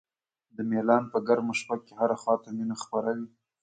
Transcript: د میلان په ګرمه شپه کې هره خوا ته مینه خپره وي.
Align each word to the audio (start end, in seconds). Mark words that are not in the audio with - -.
د 0.55 0.57
میلان 0.71 1.03
په 1.13 1.17
ګرمه 1.27 1.53
شپه 1.59 1.75
کې 1.83 1.93
هره 1.99 2.17
خوا 2.21 2.35
ته 2.43 2.49
مینه 2.57 2.75
خپره 2.83 3.09
وي. 3.17 3.27